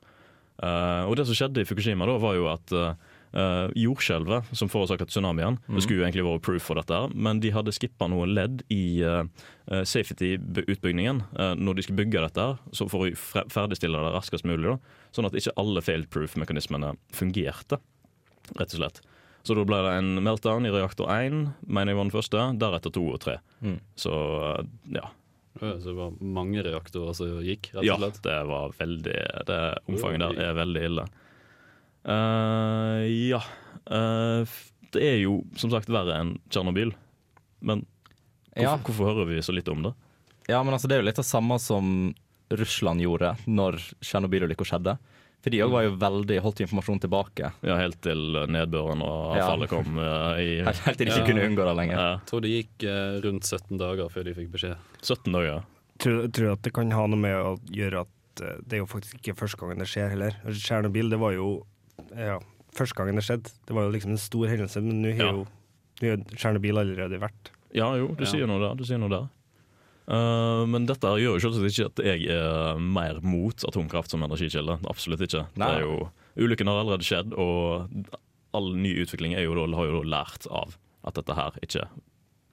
[0.63, 2.73] Eh, og det som skjedde i Fukushima, da, var jo at
[3.37, 7.53] uh, jordskjelvet som forårsaket tsunamien Det skulle jo egentlig vært proof for dette, men de
[7.53, 9.27] hadde skippa noen ledd i uh,
[9.69, 13.11] safety-utbyggingen uh, når de skulle bygge dette, så for å
[13.53, 14.73] ferdigstille det raskest mulig.
[14.73, 17.81] Da, sånn at ikke alle fail proof-mekanismene fungerte,
[18.57, 19.05] rett og slett.
[19.47, 22.95] Så da ble det en meltdown i reaktor 1, mener jeg var den første, deretter
[22.97, 23.37] 2 og 3.
[23.63, 23.79] Mm.
[24.01, 24.65] Så uh,
[24.97, 25.11] ja.
[25.61, 28.23] Ja, Så det var mange reaktorer som gikk, rett Ja, og slett?
[28.23, 31.07] det var veldig Det omfanget der er veldig ille.
[32.07, 33.41] Uh, ja.
[33.91, 34.47] Uh,
[34.95, 36.93] det er jo som sagt verre enn Tsjernobyl.
[37.61, 37.85] Men
[38.55, 38.77] hvorfor, Ja.
[38.79, 39.95] hvorfor hører vi så litt om det?
[40.49, 42.15] Ja, men altså, det er jo litt det samme som
[42.51, 44.99] Russland gjorde når Tsjernobyl-ulykka skjedde.
[45.47, 47.53] For de òg var jo veldig holdt informasjon tilbake.
[47.63, 48.19] Ja, Helt til
[48.51, 49.45] nedbøren og Ja.
[49.47, 51.95] avfallet kom Uh, i Helt- til de ikke kunne unngå det lenger.
[52.01, 52.09] Ja.
[52.19, 54.77] Jeg tror det gikk uh, rundt 17 dager før de fikk beskjed.
[55.07, 55.63] 17 dager.
[56.03, 58.89] Tror, tror at det kan ha noe med å gjøre at uh, det er jo
[58.91, 60.35] faktisk ikke første gangen det skjer heller.
[60.51, 61.53] Tsjernobyl, det var jo
[62.19, 62.41] ja,
[62.75, 63.55] første gangen det skjedde.
[63.71, 65.33] Det var jo liksom en stor hendelse, men nå har Ja.
[65.39, 65.47] jo
[66.35, 67.53] Tsjernobyl allerede vært.
[67.73, 68.31] Ja jo, du Ja.
[68.35, 68.75] sier noe der.
[68.75, 69.29] Du sier noe der.
[70.07, 74.79] Eh, men dette gjør jo selvsagt ikke at jeg er mer mot atomkraft som energikilde.
[74.91, 75.47] Absolutt ikke.
[75.59, 75.71] Nei.
[75.71, 76.11] Det er jo,
[76.47, 78.13] ulykken har allerede skjedd, og
[78.57, 81.87] all ny utvikling er jo da, har jo da lært av at dette her ikke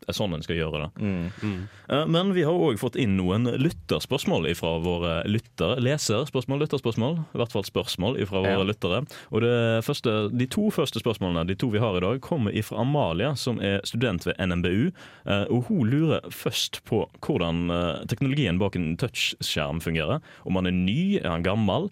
[0.08, 0.89] er sånn en skal gjøre det.
[1.04, 1.32] Mm.
[1.44, 2.10] Mm.
[2.12, 5.78] Men vi har òg fått inn noen lytterspørsmål fra våre lyttere.
[5.84, 7.18] Leserspørsmål, lytterspørsmål.
[7.34, 8.63] I hvert fall spørsmål fra våre Ja.
[8.63, 9.04] lyttere.
[9.32, 12.80] Og det første, De to første spørsmålene de to vi har i dag, kommer fra
[12.82, 14.92] Amalie, som er student ved NMBU.
[15.26, 20.22] eh, Og Hun lurer først på hvordan eh, teknologien bak en touchskjerm fungerer.
[20.46, 21.89] Om han er ny, er han gammel?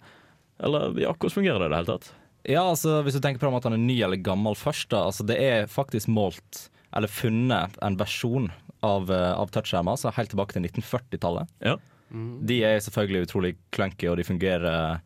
[0.60, 2.12] Eller ja, hvordan fungerer det i det hele tatt?
[2.48, 5.04] Ja, altså Hvis du tenker på om at han er ny eller gammel først, da.
[5.06, 8.50] Altså, det er faktisk målt, eller funnet, en versjon
[8.84, 11.50] av, eh, av touchskjermer altså helt tilbake til 1940-tallet.
[11.64, 11.78] Ja.
[12.12, 15.00] De er selvfølgelig utrolig clunky, og de fungerer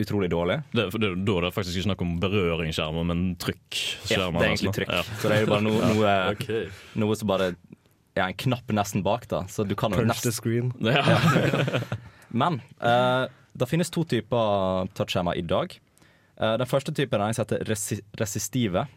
[0.00, 0.58] utrolig dårlig.
[0.72, 3.54] Det, det, da er det faktisk ikke snakk om berøringsskjermer, men Ja,
[4.08, 4.90] det er egentlig trykk.
[4.90, 5.04] Ja.
[5.20, 6.66] Så det er jo bare noe, noe, okay.
[6.98, 7.52] noe som bare
[8.14, 9.44] er en knapp nesten bak, da.
[9.50, 10.26] Så du kan Punch nest...
[10.26, 10.72] the screen.
[10.82, 11.04] Ja.
[12.42, 15.76] Men uh, det finnes to typer touchskjermer i dag.
[16.40, 18.88] Uh, den første typen er som heter resi resistive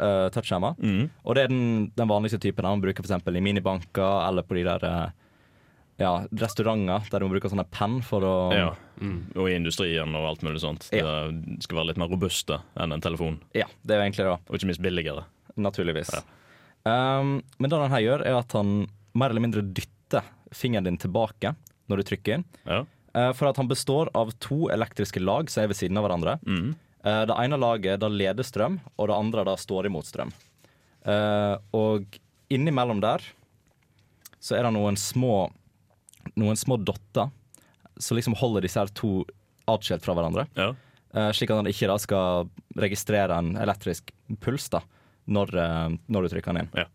[0.00, 0.76] uh, touchskjermer.
[0.80, 1.08] Mm.
[1.24, 1.64] Og det er den,
[1.96, 3.26] den vanligste typen man bruker f.eks.
[3.26, 5.16] i minibanker eller på de der eh,
[6.00, 8.70] ja, restauranter der du må bruke sånne penn for å Ja.
[9.00, 10.88] Og i industrien og alt mulig sånt.
[10.92, 13.38] Det skal være litt mer robuste enn en telefon.
[13.56, 14.36] Ja, det er jo egentlig det.
[14.48, 15.24] Og ikke minst billigere.
[15.60, 16.12] Naturligvis.
[16.84, 18.84] Um, men det han her gjør, er at han
[19.16, 21.54] mer eller mindre dytter fingeren din tilbake
[21.90, 22.46] når du trykker inn.
[22.68, 22.82] Ja.
[23.16, 26.36] Uh, for at han består av to elektriske lag som er ved siden av hverandre.
[26.44, 26.74] Mm.
[27.04, 30.32] Uh, det ene laget det leder strøm, og det andre det står imot strøm.
[31.06, 32.20] Uh, og
[32.52, 33.24] innimellom der
[34.40, 35.48] så er det noen små
[36.36, 37.30] Noen små dotter
[37.96, 39.22] som liksom holder disse her to
[39.72, 40.44] atskilt fra hverandre.
[40.54, 40.68] Ja.
[41.34, 44.12] slik at han ikke da skal registrere en elektrisk
[44.44, 44.82] puls da,
[45.30, 46.90] når, eh, når du trykker den inn.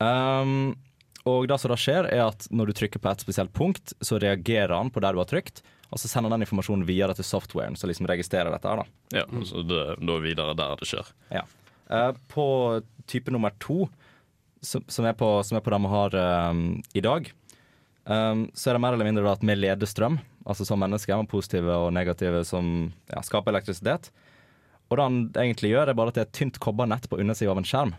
[0.00, 0.54] Um,
[1.28, 4.18] og det som da skjer, er at når du trykker på et spesielt punkt, så
[4.20, 5.60] reagerer han på der du har trykt,
[5.90, 8.70] og så sender den informasjonen videre til softwaren som liksom registrerer dette.
[8.70, 8.86] her da.
[9.20, 11.10] Ja, så det, da er videre der det skjer.
[11.34, 11.42] Ja.
[11.90, 12.46] Uh, på
[13.10, 13.88] type nummer to,
[14.62, 16.58] som, som, er, på, som er på det vi har eh,
[17.00, 17.30] i dag,
[18.04, 21.16] um, så er det mer eller mindre da at vi leder strøm, altså som mennesker,
[21.16, 24.10] med positive og negative som ja, skaper elektrisitet.
[24.90, 27.54] Og det han egentlig gjør, er bare at det er et tynt kobbernett på undersida
[27.54, 27.96] av en skjerm.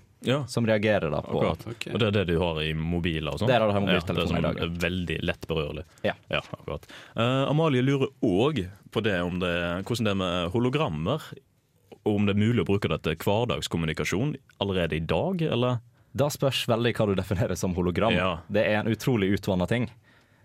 [0.47, 1.87] Som reagerer da på Akkurat.
[1.93, 3.49] Og det er det du har i mobiler og sånn?
[3.49, 5.47] Det er det du har i Ja, det er det i dag, sånn veldig lett
[5.49, 5.85] berørlig.
[6.05, 6.13] Ja.
[6.29, 6.85] akkurat.
[7.15, 8.61] Uh, Amalie lurer òg
[8.93, 9.53] på det om det,
[9.87, 11.25] hvordan det er med hologrammer.
[12.01, 15.81] Og om det er mulig å bruke det til hverdagskommunikasjon allerede i dag, eller?
[16.17, 18.13] Da spørs veldig hva du definerer som hologram.
[18.13, 18.31] Ja.
[18.51, 19.89] Det er en utrolig utvanna ting.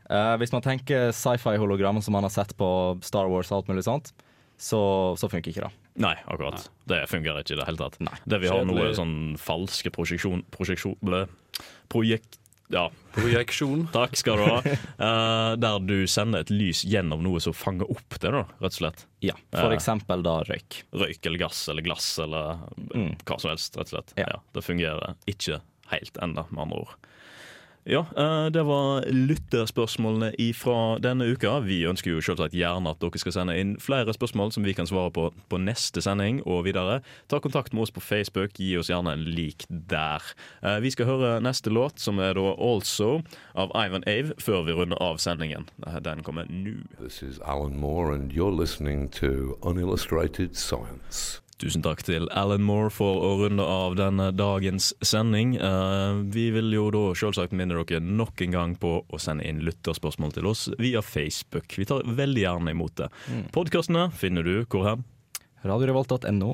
[0.06, 2.68] Uh, hvis man tenker sci-fi-hologram som man har sett på
[3.04, 4.12] Star Wars og alt mulig sånt,
[4.56, 4.80] så,
[5.20, 5.74] så funker ikke det.
[6.00, 6.66] Nei, akkurat.
[6.88, 8.00] Det fungerer ikke i det hele tatt.
[8.28, 10.44] Det vi har nå, er sånn falske prosjeksjon...
[10.52, 10.98] prosjeksjon
[11.92, 12.40] Projekt...
[12.72, 12.88] Ja.
[13.14, 13.84] Projeksjon.
[13.94, 14.56] Takk skal du ha.
[14.98, 18.78] Uh, der du sender et lys gjennom noe som fanger opp det, da, rett og
[18.80, 19.04] slett.
[19.24, 20.80] Ja, for uh, eksempel da røyk.
[20.96, 22.64] Røyk eller gass eller glass eller
[22.96, 23.12] Mm.
[23.28, 24.12] hva som helst, rett og slett.
[24.18, 24.40] Ja.
[24.56, 25.60] det fungerer ikke
[25.92, 26.96] helt ennå, med andre ord.
[27.86, 31.60] Ja, eh, det var lytterspørsmålene fra denne uka.
[31.62, 34.88] Vi ønsker jo selvsagt gjerne at dere skal sende inn flere spørsmål som vi kan
[34.90, 36.98] svare på på neste sending og videre.
[37.30, 40.22] Ta kontakt med oss på Facebook, gi oss gjerne en lik der.
[40.64, 43.22] Eh, Vi skal høre neste låt, som er da 'Also'
[43.54, 45.68] av Ivan Ave, før vi runder av sendingen.
[45.86, 46.82] Eh, Den kommer nå.
[47.00, 51.40] This is Alan Moore, and you're listening to Unillustrated Science.
[51.56, 55.54] Tusen takk til Alan Moore for å runde av denne dagens sending.
[55.56, 59.62] Eh, vi vil jo da selvsagt minne dere nok en gang på å sende inn
[59.64, 61.78] lytterspørsmål til oss via Facebook.
[61.80, 63.08] Vi tar veldig gjerne imot det.
[63.32, 63.46] Mm.
[63.56, 65.06] Podkastene finner du hvor hen?
[65.64, 66.52] Radiorevolt.no.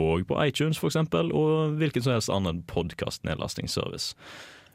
[0.00, 4.14] Og på iTunes, eksempel, og hvilken som helst annen podkastnedlastingsservice.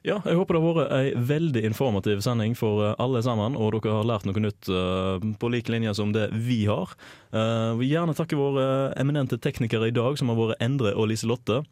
[0.03, 3.71] Ja, jeg håper det har vært ei veldig informativ sending for eh, alle sammen, og
[3.77, 6.91] dere har lært noe nytt eh, på lik linje som det vi har.
[7.31, 8.65] Vi vil gjerne takke våre
[8.99, 11.63] eminente teknikere i dag, som har vært Endre og Liselotte.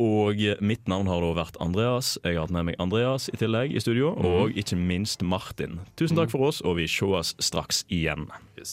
[0.00, 2.14] Og mitt navn har da vært Andreas.
[2.24, 4.24] Jeg har hatt med meg Andreas i tillegg i studio, Mhm.
[4.26, 5.80] og ikke minst Martin.
[5.96, 8.26] Tusen takk for oss, og vi sees straks igjen.
[8.56, 8.64] The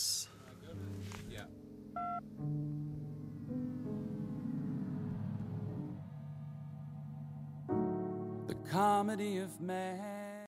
[8.71, 10.30] comedy of man.